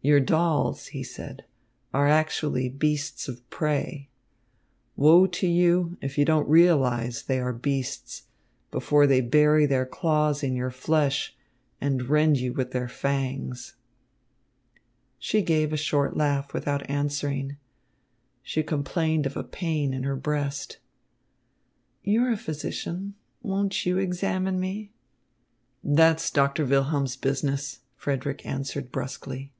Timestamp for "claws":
9.84-10.42